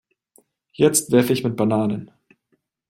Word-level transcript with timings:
Jetzt 0.71 1.11
werfe 1.11 1.31
ich 1.31 1.43
mit 1.43 1.55
Bananen. 1.55 2.09